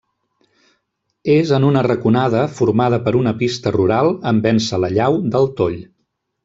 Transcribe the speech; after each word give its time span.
És 1.33 1.51
en 1.57 1.67
una 1.67 1.83
raconada 1.89 2.41
formada 2.61 3.01
per 3.09 3.15
una 3.23 3.37
pista 3.45 3.77
rural 3.79 4.13
en 4.33 4.43
vèncer 4.49 4.85
la 4.85 4.95
llau 4.99 5.25
del 5.37 5.51
Toll. 5.61 5.83